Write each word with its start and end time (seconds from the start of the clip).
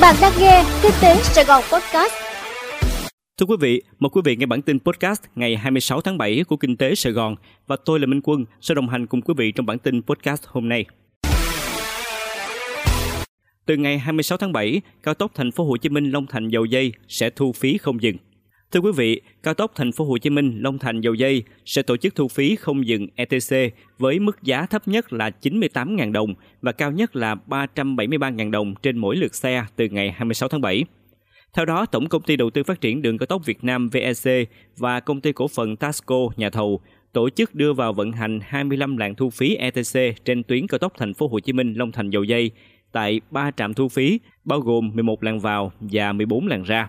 Bạn 0.00 0.16
đang 0.20 0.32
nghe 0.40 0.64
Kinh 0.82 0.92
tế 1.02 1.16
Sài 1.22 1.44
Gòn 1.44 1.62
Podcast. 1.72 2.12
Thưa 3.38 3.46
quý 3.46 3.56
vị, 3.60 3.82
mời 3.98 4.10
quý 4.12 4.20
vị 4.24 4.36
nghe 4.36 4.46
bản 4.46 4.62
tin 4.62 4.78
podcast 4.80 5.22
ngày 5.34 5.56
26 5.56 6.00
tháng 6.00 6.18
7 6.18 6.44
của 6.48 6.56
Kinh 6.56 6.76
tế 6.76 6.94
Sài 6.94 7.12
Gòn 7.12 7.36
và 7.66 7.76
tôi 7.84 8.00
là 8.00 8.06
Minh 8.06 8.20
Quân 8.24 8.44
sẽ 8.60 8.74
đồng 8.74 8.88
hành 8.88 9.06
cùng 9.06 9.22
quý 9.22 9.34
vị 9.36 9.52
trong 9.52 9.66
bản 9.66 9.78
tin 9.78 10.02
podcast 10.02 10.42
hôm 10.46 10.68
nay. 10.68 10.84
Từ 13.66 13.76
ngày 13.76 13.98
26 13.98 14.38
tháng 14.38 14.52
7, 14.52 14.80
cao 15.02 15.14
tốc 15.14 15.30
thành 15.34 15.50
phố 15.50 15.64
Hồ 15.64 15.76
Chí 15.76 15.88
Minh 15.88 16.10
Long 16.10 16.26
Thành 16.26 16.48
dầu 16.48 16.64
dây 16.64 16.92
sẽ 17.08 17.30
thu 17.30 17.52
phí 17.52 17.78
không 17.78 18.02
dừng. 18.02 18.16
Thưa 18.72 18.80
quý 18.80 18.90
vị, 18.96 19.20
cao 19.42 19.54
tốc 19.54 19.72
thành 19.74 19.92
phố 19.92 20.04
Hồ 20.04 20.18
Chí 20.18 20.30
Minh 20.30 20.58
Long 20.62 20.78
Thành 20.78 21.00
dầu 21.00 21.14
dây 21.14 21.42
sẽ 21.64 21.82
tổ 21.82 21.96
chức 21.96 22.14
thu 22.14 22.28
phí 22.28 22.56
không 22.56 22.86
dừng 22.86 23.06
ETC 23.14 23.74
với 23.98 24.18
mức 24.18 24.42
giá 24.42 24.66
thấp 24.66 24.88
nhất 24.88 25.12
là 25.12 25.30
98.000 25.42 26.12
đồng 26.12 26.34
và 26.62 26.72
cao 26.72 26.90
nhất 26.90 27.16
là 27.16 27.36
373.000 27.48 28.50
đồng 28.50 28.74
trên 28.82 28.98
mỗi 28.98 29.16
lượt 29.16 29.34
xe 29.34 29.64
từ 29.76 29.88
ngày 29.88 30.10
26 30.10 30.48
tháng 30.48 30.60
7. 30.60 30.84
Theo 31.52 31.64
đó, 31.64 31.86
Tổng 31.86 32.08
công 32.08 32.22
ty 32.22 32.36
Đầu 32.36 32.50
tư 32.50 32.62
Phát 32.62 32.80
triển 32.80 33.02
Đường 33.02 33.18
cao 33.18 33.26
tốc 33.26 33.42
Việt 33.44 33.64
Nam 33.64 33.88
VEC 33.88 34.48
và 34.76 35.00
công 35.00 35.20
ty 35.20 35.32
cổ 35.32 35.48
phần 35.48 35.76
Tasco 35.76 36.16
nhà 36.36 36.50
thầu 36.50 36.80
tổ 37.12 37.30
chức 37.30 37.54
đưa 37.54 37.72
vào 37.72 37.92
vận 37.92 38.12
hành 38.12 38.40
25 38.42 38.96
làn 38.96 39.14
thu 39.14 39.30
phí 39.30 39.54
ETC 39.54 40.24
trên 40.24 40.42
tuyến 40.42 40.66
cao 40.66 40.78
tốc 40.78 40.92
thành 40.98 41.14
phố 41.14 41.28
Hồ 41.28 41.40
Chí 41.40 41.52
Minh 41.52 41.74
Long 41.74 41.92
Thành 41.92 42.10
dầu 42.10 42.24
dây 42.24 42.50
tại 42.92 43.20
3 43.30 43.50
trạm 43.50 43.74
thu 43.74 43.88
phí 43.88 44.20
bao 44.44 44.60
gồm 44.60 44.90
11 44.94 45.22
làn 45.22 45.40
vào 45.40 45.72
và 45.80 46.12
14 46.12 46.46
làn 46.46 46.62
ra. 46.62 46.88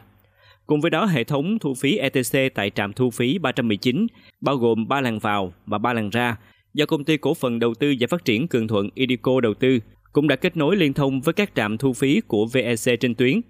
Cùng 0.72 0.82
với 0.82 0.92
đó, 0.92 1.06
hệ 1.06 1.24
thống 1.24 1.60
thu 1.60 1.74
phí 1.74 1.98
ETC 1.98 2.54
tại 2.56 2.70
trạm 2.70 2.94
thu 2.94 3.10
phí 3.10 3.38
319 3.38 4.08
bao 4.42 4.58
gồm 4.58 4.88
3 4.88 5.02
làn 5.02 5.20
vào 5.20 5.54
và 5.66 5.78
3 5.78 5.94
làn 5.94 6.10
ra 6.10 6.38
do 6.74 6.86
công 6.86 7.04
ty 7.04 7.18
cổ 7.18 7.34
phần 7.34 7.60
đầu 7.60 7.74
tư 7.74 7.94
và 8.00 8.08
phát 8.08 8.26
triển 8.26 8.48
Cường 8.48 8.68
Thuận 8.68 8.90
Idico 8.96 9.42
đầu 9.42 9.54
tư 9.54 9.80
cũng 10.14 10.28
đã 10.28 10.36
kết 10.36 10.58
nối 10.58 10.76
liên 10.76 10.94
thông 10.94 11.22
với 11.22 11.34
các 11.34 11.52
trạm 11.56 11.78
thu 11.78 11.94
phí 11.94 12.22
của 12.22 12.46
VEC 12.46 13.00
trên 13.00 13.16
tuyến. 13.16 13.42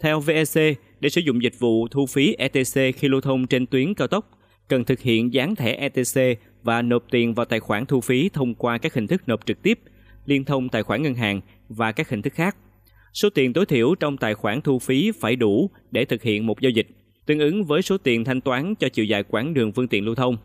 Theo 0.00 0.20
VEC, 0.20 0.78
để 1.00 1.08
sử 1.08 1.20
dụng 1.20 1.42
dịch 1.42 1.58
vụ 1.58 1.88
thu 1.88 2.06
phí 2.06 2.34
ETC 2.38 2.96
khi 2.96 3.08
lưu 3.08 3.20
thông 3.20 3.46
trên 3.46 3.66
tuyến 3.66 3.94
cao 3.94 4.08
tốc, 4.08 4.30
cần 4.68 4.84
thực 4.84 5.00
hiện 5.00 5.32
dán 5.32 5.54
thẻ 5.54 5.72
ETC 5.72 6.38
và 6.62 6.82
nộp 6.82 7.04
tiền 7.10 7.34
vào 7.34 7.46
tài 7.46 7.60
khoản 7.60 7.86
thu 7.86 8.00
phí 8.00 8.28
thông 8.28 8.54
qua 8.54 8.78
các 8.78 8.94
hình 8.94 9.06
thức 9.06 9.28
nộp 9.28 9.46
trực 9.46 9.62
tiếp, 9.62 9.78
liên 10.26 10.44
thông 10.44 10.68
tài 10.68 10.82
khoản 10.82 11.02
ngân 11.02 11.14
hàng 11.14 11.40
và 11.68 11.92
các 11.92 12.08
hình 12.08 12.22
thức 12.22 12.32
khác. 12.34 12.56
Số 13.14 13.30
tiền 13.30 13.52
tối 13.52 13.66
thiểu 13.66 13.94
trong 13.94 14.16
tài 14.16 14.34
khoản 14.34 14.60
thu 14.60 14.78
phí 14.78 15.10
phải 15.20 15.36
đủ 15.36 15.70
để 15.90 16.04
thực 16.04 16.22
hiện 16.22 16.46
một 16.46 16.60
giao 16.60 16.70
dịch, 16.70 16.86
tương 17.26 17.38
ứng 17.38 17.64
với 17.64 17.82
số 17.82 17.98
tiền 17.98 18.24
thanh 18.24 18.40
toán 18.40 18.74
cho 18.74 18.88
chiều 18.88 19.04
dài 19.04 19.22
quãng 19.22 19.54
đường 19.54 19.72
phương 19.72 19.88
tiện 19.88 20.04
lưu 20.04 20.14
thông. 20.14 20.36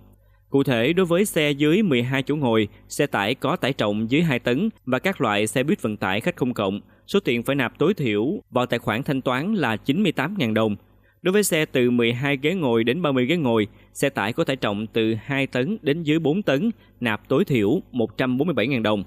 Cụ 0.50 0.64
thể, 0.64 0.94
đối 0.94 1.06
với 1.06 1.26
xe 1.26 1.52
dưới 1.52 1.84
12 1.84 2.24
chỗ 2.24 2.36
ngồi, 2.36 2.68
xe 2.88 3.08
tải 3.08 3.36
có 3.36 3.56
tải 3.56 3.74
trọng 3.74 4.12
dưới 4.12 4.22
2 4.22 4.40
tấn 4.40 4.70
và 4.86 5.00
các 5.00 5.22
loại 5.22 5.48
xe 5.48 5.64
buýt 5.64 5.82
vận 5.82 5.98
tải 5.98 6.22
khách 6.22 6.36
công 6.36 6.54
cộng, 6.54 6.82
số 7.08 7.20
tiền 7.20 7.44
phải 7.44 7.56
nạp 7.56 7.80
tối 7.80 7.94
thiểu 7.94 8.26
vào 8.50 8.66
tài 8.66 8.80
khoản 8.80 9.04
thanh 9.04 9.22
toán 9.22 9.54
là 9.54 9.78
98.000 9.86 10.54
đồng. 10.54 10.76
Đối 11.22 11.34
với 11.34 11.44
xe 11.44 11.66
từ 11.66 11.92
12 11.92 12.38
ghế 12.38 12.54
ngồi 12.54 12.84
đến 12.84 13.02
30 13.02 13.26
ghế 13.26 13.38
ngồi, 13.38 13.68
xe 13.94 14.10
tải 14.10 14.34
có 14.34 14.44
tải 14.44 14.56
trọng 14.56 14.88
từ 14.88 15.14
2 15.24 15.48
tấn 15.48 15.78
đến 15.82 16.04
dưới 16.04 16.20
4 16.20 16.42
tấn, 16.42 16.72
nạp 17.00 17.28
tối 17.30 17.46
thiểu 17.46 17.82
147.000 17.92 18.82
đồng. 18.82 19.04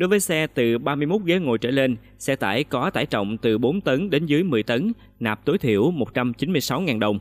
Đối 0.00 0.08
với 0.08 0.20
xe 0.20 0.46
từ 0.46 0.78
31 0.78 1.22
ghế 1.24 1.38
ngồi 1.38 1.58
trở 1.58 1.70
lên, 1.70 1.96
xe 2.18 2.36
tải 2.36 2.64
có 2.64 2.90
tải 2.90 3.06
trọng 3.06 3.38
từ 3.38 3.58
4 3.58 3.80
tấn 3.80 4.10
đến 4.10 4.26
dưới 4.26 4.42
10 4.42 4.62
tấn, 4.62 4.92
nạp 5.20 5.44
tối 5.44 5.58
thiểu 5.58 5.92
196.000 5.92 6.98
đồng. 6.98 7.18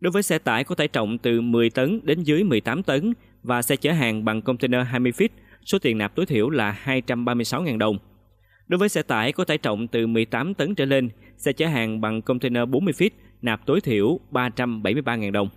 Đối 0.00 0.10
với 0.10 0.22
xe 0.22 0.38
tải 0.38 0.64
có 0.64 0.74
tải 0.74 0.88
trọng 0.88 1.18
từ 1.18 1.40
10 1.40 1.70
tấn 1.70 2.00
đến 2.02 2.22
dưới 2.22 2.44
18 2.44 2.82
tấn 2.82 3.12
và 3.42 3.62
xe 3.62 3.76
chở 3.76 3.92
hàng 3.92 4.24
bằng 4.24 4.42
container 4.42 4.86
20 4.86 5.12
feet, 5.12 5.28
số 5.64 5.78
tiền 5.78 5.98
nạp 5.98 6.14
tối 6.14 6.26
thiểu 6.26 6.50
là 6.50 6.78
236.000 6.84 7.78
đồng. 7.78 7.98
Đối 8.66 8.78
với 8.78 8.88
xe 8.88 9.02
tải 9.02 9.32
có 9.32 9.44
tải 9.44 9.58
trọng 9.58 9.88
từ 9.88 10.06
18 10.06 10.54
tấn 10.54 10.74
trở 10.74 10.84
lên, 10.84 11.08
xe 11.36 11.52
chở 11.52 11.66
hàng 11.66 12.00
bằng 12.00 12.22
container 12.22 12.68
40 12.68 12.94
feet, 12.98 13.10
nạp 13.42 13.66
tối 13.66 13.80
thiểu 13.80 14.20
373.000 14.32 15.32
đồng. 15.32 15.48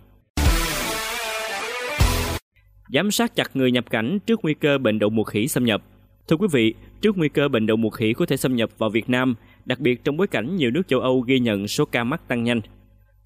Giám 2.92 3.10
sát 3.10 3.34
chặt 3.34 3.56
người 3.56 3.72
nhập 3.72 3.90
cảnh 3.90 4.18
trước 4.26 4.40
nguy 4.42 4.54
cơ 4.54 4.78
bệnh 4.78 4.98
đậu 4.98 5.10
mùa 5.10 5.24
khỉ 5.24 5.48
xâm 5.48 5.64
nhập. 5.64 5.82
Thưa 6.28 6.36
quý 6.36 6.46
vị, 6.52 6.74
trước 7.00 7.18
nguy 7.18 7.28
cơ 7.28 7.48
bệnh 7.48 7.66
đậu 7.66 7.76
mùa 7.76 7.90
khỉ 7.90 8.12
có 8.12 8.26
thể 8.26 8.36
xâm 8.36 8.56
nhập 8.56 8.70
vào 8.78 8.90
Việt 8.90 9.10
Nam, 9.10 9.34
đặc 9.64 9.80
biệt 9.80 10.04
trong 10.04 10.16
bối 10.16 10.26
cảnh 10.26 10.56
nhiều 10.56 10.70
nước 10.70 10.88
châu 10.88 11.00
Âu 11.00 11.20
ghi 11.20 11.38
nhận 11.38 11.68
số 11.68 11.84
ca 11.84 12.04
mắc 12.04 12.28
tăng 12.28 12.44
nhanh. 12.44 12.60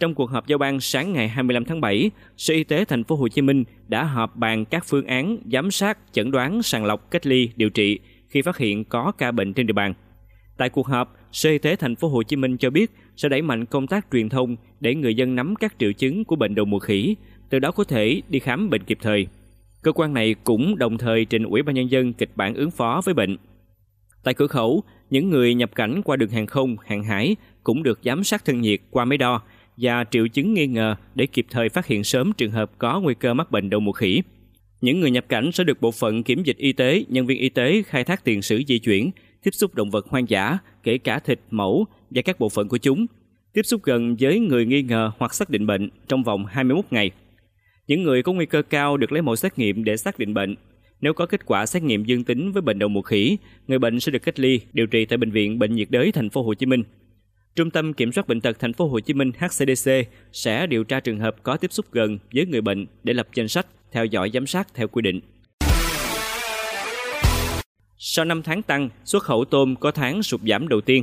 Trong 0.00 0.14
cuộc 0.14 0.30
họp 0.30 0.46
giao 0.46 0.58
ban 0.58 0.80
sáng 0.80 1.12
ngày 1.12 1.28
25 1.28 1.64
tháng 1.64 1.80
7, 1.80 2.10
Sở 2.36 2.54
Y 2.54 2.64
tế 2.64 2.84
thành 2.84 3.04
phố 3.04 3.16
Hồ 3.16 3.28
Chí 3.28 3.42
Minh 3.42 3.64
đã 3.88 4.04
họp 4.04 4.36
bàn 4.36 4.64
các 4.64 4.84
phương 4.86 5.06
án 5.06 5.38
giám 5.52 5.70
sát, 5.70 5.98
chẩn 6.12 6.30
đoán, 6.30 6.62
sàng 6.62 6.84
lọc, 6.84 7.10
cách 7.10 7.26
ly, 7.26 7.50
điều 7.56 7.70
trị 7.70 7.98
khi 8.28 8.42
phát 8.42 8.56
hiện 8.56 8.84
có 8.84 9.12
ca 9.19 9.30
bệnh 9.32 9.52
trên 9.52 9.66
địa 9.66 9.72
bàn. 9.72 9.94
Tại 10.56 10.69
cuộc 10.69 10.86
họp, 10.86 11.16
Sở 11.32 11.50
Y 11.50 11.58
tế 11.58 11.76
thành 11.76 11.96
phố 11.96 12.08
Hồ 12.08 12.22
Chí 12.22 12.36
Minh 12.36 12.56
cho 12.56 12.70
biết 12.70 12.90
sẽ 13.16 13.28
đẩy 13.28 13.42
mạnh 13.42 13.64
công 13.64 13.86
tác 13.86 14.06
truyền 14.12 14.28
thông 14.28 14.56
để 14.80 14.94
người 14.94 15.14
dân 15.14 15.34
nắm 15.34 15.54
các 15.56 15.74
triệu 15.78 15.92
chứng 15.92 16.24
của 16.24 16.36
bệnh 16.36 16.54
đậu 16.54 16.64
mùa 16.64 16.78
khỉ, 16.78 17.16
từ 17.50 17.58
đó 17.58 17.70
có 17.70 17.84
thể 17.84 18.22
đi 18.28 18.38
khám 18.38 18.70
bệnh 18.70 18.82
kịp 18.84 18.98
thời. 19.02 19.26
Cơ 19.82 19.93
quan 19.93 20.15
này 20.15 20.34
cũng 20.44 20.78
đồng 20.78 20.98
thời 20.98 21.25
trình 21.25 21.44
Ủy 21.44 21.62
ban 21.62 21.75
nhân 21.75 21.91
dân 21.91 22.12
kịch 22.12 22.31
bản 22.37 22.54
ứng 22.54 22.70
phó 22.70 23.00
với 23.04 23.15
bệnh. 23.15 23.37
Tại 24.25 24.34
cửa 24.34 24.47
khẩu, 24.47 24.82
những 25.10 25.31
người 25.31 25.54
nhập 25.54 25.70
cảnh 25.75 26.03
qua 26.04 26.16
đường 26.16 26.31
hàng 26.31 26.47
không, 26.47 26.76
hàng 26.87 27.04
hải 27.04 27.37
cũng 27.62 27.82
được 27.82 28.00
giám 28.04 28.25
sát 28.25 28.44
thân 28.44 28.60
nhiệt 28.60 28.81
qua 28.91 29.04
máy 29.04 29.19
đo 29.19 29.43
và 29.76 30.04
triệu 30.10 30.28
chứng 30.28 30.54
nghi 30.54 30.66
ngờ 30.66 30.97
để 31.15 31.26
kịp 31.26 31.47
thời 31.50 31.69
phát 31.69 31.87
hiện 31.87 32.04
sớm 32.04 32.32
trường 32.32 32.50
hợp 32.50 32.70
có 32.78 33.00
nguy 33.00 33.15
cơ 33.15 33.34
mắc 33.34 33.50
bệnh 33.50 33.70
đậu 33.70 33.81
mùa 33.81 33.93
khỉ. 33.93 34.22
Những 34.81 35.00
người 35.00 35.10
nhập 35.10 35.25
cảnh 35.28 35.53
sẽ 35.53 35.65
được 35.65 35.81
bộ 35.81 35.91
phận 35.91 36.22
kiểm 36.22 36.43
dịch 36.43 36.56
y 36.56 36.72
tế, 36.72 37.04
nhân 37.09 37.26
viên 37.26 37.38
y 37.38 37.49
tế 37.49 37.82
khai 37.82 38.04
thác 38.04 38.25
tiền 38.25 38.43
sử 38.43 38.62
di 38.69 38.78
chuyển, 38.78 39.10
tiếp 39.43 39.50
xúc 39.50 39.75
động 39.75 39.91
vật 39.91 40.06
hoang 40.09 40.28
dã, 40.28 40.59
kể 40.82 40.99
cả 40.99 41.19
thịt, 41.19 41.41
mẫu 41.50 41.87
và 42.10 42.22
các 42.22 42.41
bộ 42.41 42.49
phận 42.49 42.69
của 42.69 42.78
chúng, 42.78 43.06
tiếp 43.53 43.62
xúc 43.62 43.81
gần 43.82 44.16
với 44.20 44.41
người 44.41 44.66
nghi 44.66 44.82
ngờ 44.82 45.10
hoặc 45.19 45.34
xác 45.34 45.50
định 45.50 45.66
bệnh 45.66 45.91
trong 46.09 46.22
vòng 46.22 46.47
21 46.47 46.84
ngày. 46.91 47.10
Những 47.92 48.03
người 48.03 48.22
có 48.22 48.32
nguy 48.32 48.47
cơ 48.47 48.62
cao 48.62 48.97
được 48.97 49.12
lấy 49.12 49.22
mẫu 49.22 49.36
xét 49.36 49.58
nghiệm 49.58 49.84
để 49.84 49.97
xác 49.97 50.19
định 50.19 50.34
bệnh. 50.34 50.54
Nếu 51.00 51.14
có 51.14 51.26
kết 51.26 51.47
quả 51.47 51.66
xét 51.66 51.82
nghiệm 51.82 52.04
dương 52.04 52.25
tính 52.25 52.53
với 52.53 52.62
bệnh 52.62 52.78
đậu 52.78 52.88
mùa 52.88 53.03
khỉ, 53.03 53.36
người 53.69 53.78
bệnh 53.78 54.00
sẽ 54.00 54.12
được 54.12 54.19
cách 54.19 54.41
ly, 54.41 54.60
điều 54.72 54.86
trị 54.86 55.04
tại 55.04 55.16
bệnh 55.16 55.30
viện 55.30 55.58
Bệnh 55.58 55.75
nhiệt 55.75 55.91
đới 55.91 56.12
thành 56.12 56.31
phố 56.31 56.42
Hồ 56.42 56.54
Chí 56.54 56.66
Minh. 56.66 56.82
Trung 57.56 57.70
tâm 57.70 57.92
Kiểm 57.92 58.12
soát 58.12 58.28
bệnh 58.28 58.41
tật 58.41 58.58
thành 58.58 58.72
phố 58.72 58.88
Hồ 58.88 59.00
Chí 59.00 59.14
Minh 59.14 59.32
HCDC 59.38 59.91
sẽ 60.32 60.66
điều 60.66 60.84
tra 60.84 61.00
trường 61.00 61.19
hợp 61.19 61.36
có 61.42 61.56
tiếp 61.56 61.72
xúc 61.72 61.86
gần 61.92 62.19
với 62.34 62.47
người 62.47 62.60
bệnh 62.60 62.86
để 63.04 63.12
lập 63.14 63.28
danh 63.34 63.48
sách, 63.48 63.66
theo 63.92 64.04
dõi 64.04 64.31
giám 64.34 64.47
sát 64.47 64.69
theo 64.75 64.88
quy 64.88 65.02
định. 65.02 65.20
Sau 67.98 68.25
5 68.25 68.42
tháng 68.42 68.62
tăng, 68.62 68.88
xuất 69.04 69.22
khẩu 69.22 69.44
tôm 69.44 69.76
có 69.76 69.91
tháng 69.91 70.22
sụt 70.22 70.41
giảm 70.41 70.69
đầu 70.69 70.81
tiên. 70.81 71.02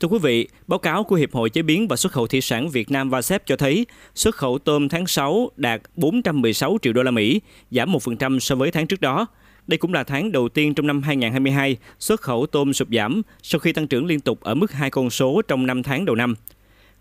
Thưa 0.00 0.08
quý 0.08 0.18
vị, 0.22 0.48
báo 0.66 0.78
cáo 0.78 1.04
của 1.04 1.16
Hiệp 1.16 1.32
hội 1.32 1.50
Chế 1.50 1.62
biến 1.62 1.88
và 1.88 1.96
Xuất 1.96 2.12
khẩu 2.12 2.26
Thủy 2.26 2.40
sản 2.40 2.68
Việt 2.68 2.90
Nam 2.90 3.10
VASEP 3.10 3.46
cho 3.46 3.56
thấy 3.56 3.86
xuất 4.14 4.36
khẩu 4.36 4.58
tôm 4.58 4.88
tháng 4.88 5.06
6 5.06 5.50
đạt 5.56 5.82
416 5.96 6.78
triệu 6.82 6.92
đô 6.92 7.02
la 7.02 7.10
Mỹ, 7.10 7.40
giảm 7.70 7.92
1% 7.92 8.38
so 8.38 8.54
với 8.54 8.70
tháng 8.70 8.86
trước 8.86 9.00
đó. 9.00 9.26
Đây 9.66 9.78
cũng 9.78 9.92
là 9.92 10.04
tháng 10.04 10.32
đầu 10.32 10.48
tiên 10.48 10.74
trong 10.74 10.86
năm 10.86 11.02
2022 11.02 11.76
xuất 11.98 12.20
khẩu 12.20 12.46
tôm 12.46 12.72
sụt 12.72 12.88
giảm 12.88 13.22
sau 13.42 13.58
khi 13.58 13.72
tăng 13.72 13.86
trưởng 13.86 14.06
liên 14.06 14.20
tục 14.20 14.40
ở 14.40 14.54
mức 14.54 14.72
hai 14.72 14.90
con 14.90 15.10
số 15.10 15.42
trong 15.48 15.66
5 15.66 15.82
tháng 15.82 16.04
đầu 16.04 16.16
năm. 16.16 16.34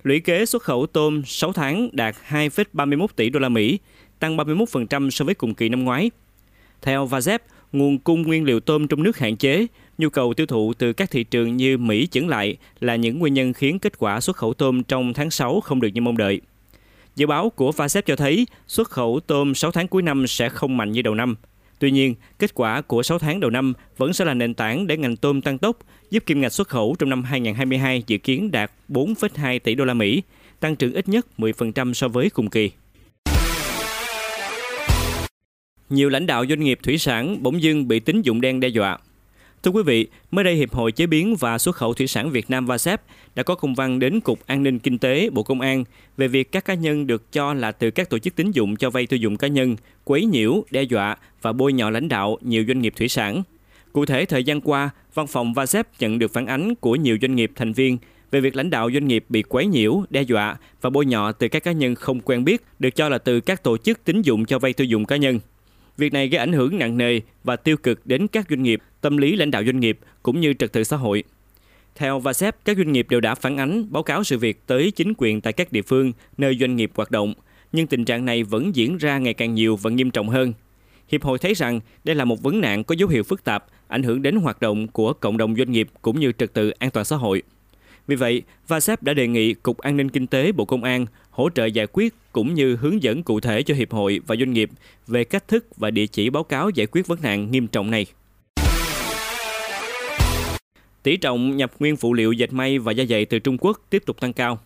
Lũy 0.03 0.19
kế 0.19 0.45
xuất 0.45 0.63
khẩu 0.63 0.87
tôm 0.87 1.21
6 1.25 1.53
tháng 1.53 1.89
đạt 1.93 2.15
2,31 2.29 3.07
tỷ 3.15 3.29
đô 3.29 3.39
la 3.39 3.49
Mỹ, 3.49 3.79
tăng 4.19 4.37
31% 4.37 5.09
so 5.09 5.25
với 5.25 5.35
cùng 5.35 5.53
kỳ 5.53 5.69
năm 5.69 5.83
ngoái. 5.83 6.11
Theo 6.81 7.05
VASEP, 7.05 7.43
nguồn 7.71 7.97
cung 7.97 8.21
nguyên 8.21 8.43
liệu 8.43 8.59
tôm 8.59 8.87
trong 8.87 9.03
nước 9.03 9.17
hạn 9.17 9.37
chế, 9.37 9.67
nhu 9.97 10.09
cầu 10.09 10.33
tiêu 10.33 10.45
thụ 10.45 10.73
từ 10.73 10.93
các 10.93 11.11
thị 11.11 11.23
trường 11.23 11.57
như 11.57 11.77
Mỹ 11.77 12.07
chững 12.07 12.27
lại 12.27 12.57
là 12.79 12.95
những 12.95 13.19
nguyên 13.19 13.33
nhân 13.33 13.53
khiến 13.53 13.79
kết 13.79 13.97
quả 13.97 14.21
xuất 14.21 14.37
khẩu 14.37 14.53
tôm 14.53 14.83
trong 14.83 15.13
tháng 15.13 15.31
6 15.31 15.61
không 15.61 15.81
được 15.81 15.87
như 15.87 16.01
mong 16.01 16.17
đợi. 16.17 16.41
Dự 17.15 17.27
báo 17.27 17.49
của 17.49 17.71
VASEP 17.71 18.05
cho 18.05 18.15
thấy 18.15 18.47
xuất 18.67 18.89
khẩu 18.89 19.19
tôm 19.27 19.55
6 19.55 19.71
tháng 19.71 19.87
cuối 19.87 20.01
năm 20.01 20.27
sẽ 20.27 20.49
không 20.49 20.77
mạnh 20.77 20.91
như 20.91 21.01
đầu 21.01 21.15
năm. 21.15 21.35
Tuy 21.79 21.91
nhiên, 21.91 22.15
kết 22.39 22.53
quả 22.53 22.81
của 22.81 23.03
6 23.03 23.19
tháng 23.19 23.39
đầu 23.39 23.51
năm 23.51 23.73
vẫn 23.97 24.13
sẽ 24.13 24.25
là 24.25 24.33
nền 24.33 24.53
tảng 24.53 24.87
để 24.87 24.97
ngành 24.97 25.15
tôm 25.15 25.41
tăng 25.41 25.57
tốc, 25.57 25.77
giúp 26.11 26.25
kim 26.25 26.41
ngạch 26.41 26.53
xuất 26.53 26.67
khẩu 26.67 26.95
trong 26.99 27.09
năm 27.09 27.23
2022 27.23 28.03
dự 28.07 28.17
kiến 28.17 28.51
đạt 28.51 28.71
4,2 28.89 29.59
tỷ 29.59 29.75
đô 29.75 29.85
la 29.85 29.93
Mỹ, 29.93 30.21
tăng 30.59 30.75
trưởng 30.75 30.93
ít 30.93 31.09
nhất 31.09 31.27
10% 31.37 31.93
so 31.93 32.07
với 32.07 32.29
cùng 32.29 32.49
kỳ. 32.49 32.71
Nhiều 35.89 36.09
lãnh 36.09 36.25
đạo 36.25 36.45
doanh 36.49 36.59
nghiệp 36.59 36.79
thủy 36.83 36.97
sản 36.97 37.43
bỗng 37.43 37.61
dưng 37.61 37.87
bị 37.87 37.99
tín 37.99 38.21
dụng 38.21 38.41
đen 38.41 38.59
đe 38.59 38.67
dọa. 38.67 38.97
Thưa 39.67 39.71
quý 39.71 39.83
vị, 39.83 40.07
mới 40.31 40.43
đây 40.43 40.55
Hiệp 40.55 40.73
hội 40.73 40.91
Chế 40.91 41.07
biến 41.07 41.35
và 41.35 41.57
Xuất 41.57 41.75
khẩu 41.75 41.93
Thủy 41.93 42.07
sản 42.07 42.31
Việt 42.31 42.49
Nam 42.49 42.65
VASEP 42.65 43.01
đã 43.35 43.43
có 43.43 43.55
công 43.55 43.75
văn 43.75 43.99
đến 43.99 44.19
Cục 44.19 44.39
An 44.45 44.63
ninh 44.63 44.79
Kinh 44.79 44.97
tế 44.97 45.29
Bộ 45.29 45.43
Công 45.43 45.61
an 45.61 45.83
về 46.17 46.27
việc 46.27 46.51
các 46.51 46.65
cá 46.65 46.73
nhân 46.73 47.07
được 47.07 47.31
cho 47.31 47.53
là 47.53 47.71
từ 47.71 47.91
các 47.91 48.09
tổ 48.09 48.19
chức 48.19 48.35
tín 48.35 48.51
dụng 48.51 48.75
cho 48.75 48.89
vay 48.89 49.05
tiêu 49.07 49.17
dùng 49.17 49.37
cá 49.37 49.47
nhân, 49.47 49.75
quấy 50.03 50.25
nhiễu, 50.25 50.63
đe 50.71 50.83
dọa 50.83 51.17
và 51.41 51.51
bôi 51.51 51.73
nhọ 51.73 51.89
lãnh 51.89 52.07
đạo 52.07 52.37
nhiều 52.41 52.63
doanh 52.67 52.79
nghiệp 52.79 52.93
thủy 52.97 53.07
sản. 53.07 53.43
Cụ 53.93 54.05
thể, 54.05 54.25
thời 54.25 54.43
gian 54.43 54.61
qua, 54.61 54.89
văn 55.13 55.27
phòng 55.27 55.53
VASEP 55.53 55.87
nhận 55.99 56.19
được 56.19 56.33
phản 56.33 56.45
ánh 56.45 56.75
của 56.75 56.95
nhiều 56.95 57.17
doanh 57.21 57.35
nghiệp 57.35 57.51
thành 57.55 57.73
viên 57.73 57.97
về 58.31 58.39
việc 58.39 58.55
lãnh 58.55 58.69
đạo 58.69 58.89
doanh 58.93 59.07
nghiệp 59.07 59.25
bị 59.29 59.41
quấy 59.41 59.65
nhiễu, 59.65 60.03
đe 60.09 60.21
dọa 60.21 60.57
và 60.81 60.89
bôi 60.89 61.05
nhọ 61.05 61.31
từ 61.31 61.47
các 61.47 61.63
cá 61.63 61.71
nhân 61.71 61.95
không 61.95 62.19
quen 62.19 62.43
biết 62.43 62.63
được 62.79 62.95
cho 62.95 63.09
là 63.09 63.17
từ 63.17 63.39
các 63.39 63.63
tổ 63.63 63.77
chức 63.77 64.03
tín 64.03 64.21
dụng 64.21 64.45
cho 64.45 64.59
vay 64.59 64.73
tiêu 64.73 64.85
dùng 64.85 65.05
cá 65.05 65.15
nhân. 65.15 65.39
Việc 65.97 66.13
này 66.13 66.27
gây 66.27 66.39
ảnh 66.39 66.53
hưởng 66.53 66.79
nặng 66.79 66.97
nề 66.97 67.19
và 67.43 67.55
tiêu 67.55 67.77
cực 67.77 68.05
đến 68.05 68.27
các 68.27 68.45
doanh 68.49 68.63
nghiệp, 68.63 68.81
tâm 69.01 69.17
lý 69.17 69.35
lãnh 69.35 69.51
đạo 69.51 69.63
doanh 69.65 69.79
nghiệp 69.79 69.99
cũng 70.23 70.39
như 70.39 70.53
trật 70.53 70.73
tự 70.73 70.83
xã 70.83 70.97
hội. 70.97 71.23
Theo 71.95 72.19
VASEP, 72.19 72.65
các 72.65 72.77
doanh 72.77 72.91
nghiệp 72.91 73.07
đều 73.09 73.19
đã 73.19 73.35
phản 73.35 73.57
ánh 73.57 73.91
báo 73.91 74.03
cáo 74.03 74.23
sự 74.23 74.37
việc 74.37 74.67
tới 74.67 74.91
chính 74.91 75.13
quyền 75.17 75.41
tại 75.41 75.53
các 75.53 75.71
địa 75.71 75.81
phương 75.81 76.11
nơi 76.37 76.57
doanh 76.59 76.75
nghiệp 76.75 76.91
hoạt 76.95 77.11
động, 77.11 77.33
nhưng 77.71 77.87
tình 77.87 78.05
trạng 78.05 78.25
này 78.25 78.43
vẫn 78.43 78.75
diễn 78.75 78.97
ra 78.97 79.17
ngày 79.17 79.33
càng 79.33 79.53
nhiều 79.53 79.75
và 79.75 79.91
nghiêm 79.91 80.11
trọng 80.11 80.29
hơn. 80.29 80.53
Hiệp 81.09 81.23
hội 81.23 81.37
thấy 81.37 81.53
rằng 81.53 81.79
đây 82.03 82.15
là 82.15 82.25
một 82.25 82.41
vấn 82.41 82.61
nạn 82.61 82.83
có 82.83 82.95
dấu 82.95 83.09
hiệu 83.09 83.23
phức 83.23 83.43
tạp, 83.43 83.65
ảnh 83.87 84.03
hưởng 84.03 84.21
đến 84.21 84.35
hoạt 84.35 84.61
động 84.61 84.87
của 84.87 85.13
cộng 85.13 85.37
đồng 85.37 85.55
doanh 85.55 85.71
nghiệp 85.71 85.89
cũng 86.01 86.19
như 86.19 86.31
trật 86.31 86.53
tự 86.53 86.69
an 86.69 86.91
toàn 86.91 87.05
xã 87.05 87.15
hội. 87.15 87.43
Vì 88.07 88.15
vậy, 88.15 88.41
VASEP 88.67 89.03
đã 89.03 89.13
đề 89.13 89.27
nghị 89.27 89.53
Cục 89.53 89.77
An 89.77 89.97
ninh 89.97 90.09
Kinh 90.09 90.27
tế 90.27 90.51
Bộ 90.51 90.65
Công 90.65 90.83
an 90.83 91.05
hỗ 91.29 91.49
trợ 91.49 91.65
giải 91.65 91.87
quyết 91.93 92.13
cũng 92.31 92.53
như 92.53 92.75
hướng 92.75 93.03
dẫn 93.03 93.23
cụ 93.23 93.39
thể 93.39 93.63
cho 93.63 93.73
Hiệp 93.75 93.91
hội 93.91 94.19
và 94.27 94.35
doanh 94.35 94.53
nghiệp 94.53 94.69
về 95.07 95.23
cách 95.23 95.47
thức 95.47 95.65
và 95.77 95.91
địa 95.91 96.07
chỉ 96.07 96.29
báo 96.29 96.43
cáo 96.43 96.69
giải 96.69 96.87
quyết 96.91 97.07
vấn 97.07 97.19
nạn 97.21 97.51
nghiêm 97.51 97.67
trọng 97.67 97.91
này. 97.91 98.05
Tỷ 101.03 101.17
trọng 101.17 101.57
nhập 101.57 101.71
nguyên 101.79 101.97
phụ 101.97 102.13
liệu 102.13 102.31
dệt 102.31 102.53
may 102.53 102.79
và 102.79 102.91
da 102.91 103.05
dày 103.05 103.25
từ 103.25 103.39
Trung 103.39 103.57
Quốc 103.57 103.81
tiếp 103.89 104.03
tục 104.05 104.19
tăng 104.19 104.33
cao. 104.33 104.59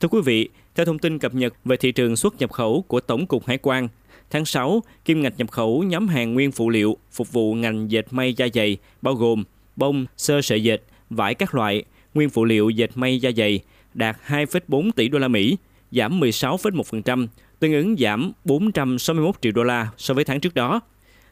Thưa 0.00 0.08
quý 0.08 0.20
vị, 0.24 0.48
theo 0.74 0.86
thông 0.86 0.98
tin 0.98 1.18
cập 1.18 1.34
nhật 1.34 1.54
về 1.64 1.76
thị 1.76 1.92
trường 1.92 2.16
xuất 2.16 2.38
nhập 2.38 2.52
khẩu 2.52 2.84
của 2.88 3.00
Tổng 3.00 3.26
cục 3.26 3.46
Hải 3.46 3.58
quan, 3.62 3.88
tháng 4.30 4.44
6, 4.44 4.82
kim 5.04 5.22
ngạch 5.22 5.38
nhập 5.38 5.50
khẩu 5.50 5.82
nhóm 5.82 6.08
hàng 6.08 6.34
nguyên 6.34 6.52
phụ 6.52 6.70
liệu 6.70 6.96
phục 7.12 7.32
vụ 7.32 7.54
ngành 7.54 7.90
dệt 7.90 8.06
may 8.10 8.34
da 8.34 8.46
dày 8.54 8.76
bao 9.02 9.14
gồm 9.14 9.44
bông, 9.76 10.06
sơ 10.16 10.42
sợi 10.42 10.62
dệt, 10.62 10.82
vải 11.10 11.34
các 11.34 11.54
loại, 11.54 11.84
nguyên 12.14 12.30
phụ 12.30 12.44
liệu 12.44 12.70
dệt 12.70 12.90
may 12.94 13.18
da 13.18 13.30
dày 13.36 13.60
đạt 13.94 14.16
2,4 14.26 14.90
tỷ 14.96 15.08
đô 15.08 15.18
la 15.18 15.28
Mỹ, 15.28 15.56
giảm 15.90 16.20
16,1%, 16.20 17.26
tương 17.58 17.72
ứng 17.72 17.96
giảm 17.98 18.32
461 18.44 19.34
triệu 19.40 19.52
đô 19.52 19.62
la 19.62 19.88
so 19.96 20.14
với 20.14 20.24
tháng 20.24 20.40
trước 20.40 20.54
đó. 20.54 20.80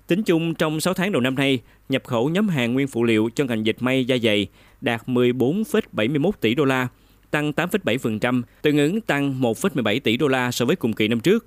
Tính 0.06 0.23
chung 0.23 0.55
trong 0.55 0.81
6 0.81 0.94
tháng 0.94 1.12
đầu 1.12 1.20
năm 1.23 1.34
nay, 1.34 1.58
nhập 1.88 2.02
khẩu 2.05 2.29
nhóm 2.29 2.49
hàng 2.49 2.73
nguyên 2.73 2.88
phụ 2.88 3.05
liệu 3.05 3.31
cho 3.34 3.44
ngành 3.44 3.67
dệt 3.67 3.82
may 3.82 4.05
da 4.05 4.17
dày 4.23 4.46
đạt 4.81 5.02
14,71 5.06 6.31
tỷ 6.40 6.55
đô 6.55 6.64
la, 6.64 6.88
tăng 7.31 7.52
8,7%, 7.52 8.43
tương 8.62 8.79
ứng 8.79 9.00
tăng 9.00 9.40
1,17 9.40 10.00
tỷ 10.00 10.17
đô 10.17 10.29
la 10.29 10.50
so 10.50 10.64
với 10.64 10.76
cùng 10.76 10.93
kỳ 10.93 11.08
năm 11.08 11.20
trước. 11.20 11.46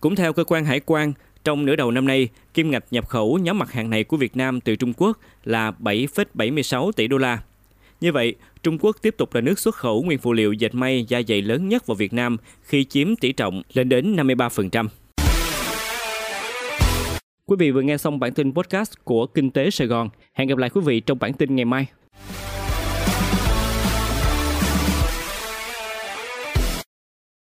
Cũng 0.00 0.16
theo 0.16 0.32
cơ 0.32 0.44
quan 0.44 0.64
hải 0.64 0.80
quan, 0.80 1.12
trong 1.44 1.66
nửa 1.66 1.76
đầu 1.76 1.90
năm 1.90 2.06
nay, 2.06 2.28
kim 2.54 2.70
ngạch 2.70 2.84
nhập 2.90 3.08
khẩu 3.08 3.38
nhóm 3.38 3.58
mặt 3.58 3.72
hàng 3.72 3.90
này 3.90 4.04
của 4.04 4.16
Việt 4.16 4.36
Nam 4.36 4.60
từ 4.60 4.76
Trung 4.76 4.92
Quốc 4.96 5.18
là 5.44 5.72
7,76 5.80 6.92
tỷ 6.92 7.08
đô 7.08 7.18
la. 7.18 7.42
Như 8.00 8.12
vậy, 8.12 8.34
Trung 8.62 8.78
Quốc 8.80 8.96
tiếp 9.02 9.14
tục 9.18 9.34
là 9.34 9.40
nước 9.40 9.58
xuất 9.58 9.74
khẩu 9.74 10.02
nguyên 10.02 10.18
phụ 10.18 10.32
liệu 10.32 10.52
dệt 10.52 10.74
may 10.74 11.04
da 11.08 11.20
dày 11.28 11.42
lớn 11.42 11.68
nhất 11.68 11.86
vào 11.86 11.94
Việt 11.94 12.12
Nam, 12.12 12.36
khi 12.62 12.84
chiếm 12.84 13.16
tỷ 13.16 13.32
trọng 13.32 13.62
lên 13.72 13.88
đến 13.88 14.16
53%. 14.16 14.88
Quý 17.46 17.56
vị 17.58 17.70
vừa 17.70 17.82
nghe 17.82 17.96
xong 17.96 18.20
bản 18.20 18.34
tin 18.34 18.54
podcast 18.54 18.92
của 19.04 19.26
Kinh 19.26 19.50
tế 19.50 19.70
Sài 19.70 19.86
Gòn. 19.86 20.08
Hẹn 20.32 20.48
gặp 20.48 20.58
lại 20.58 20.70
quý 20.70 20.80
vị 20.84 21.00
trong 21.00 21.18
bản 21.18 21.32
tin 21.32 21.56
ngày 21.56 21.64
mai. 21.64 21.86